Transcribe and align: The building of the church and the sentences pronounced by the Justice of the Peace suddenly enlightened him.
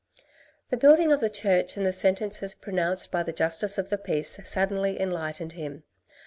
The 0.71 0.77
building 0.77 1.11
of 1.11 1.19
the 1.19 1.29
church 1.29 1.77
and 1.77 1.85
the 1.85 1.93
sentences 1.93 2.55
pronounced 2.55 3.11
by 3.11 3.21
the 3.21 3.31
Justice 3.31 3.77
of 3.77 3.89
the 3.89 3.99
Peace 3.99 4.39
suddenly 4.45 4.99
enlightened 4.99 5.53
him. 5.53 5.83